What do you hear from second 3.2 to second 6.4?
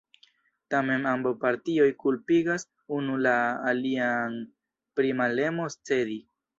la alian pri malemo cedi.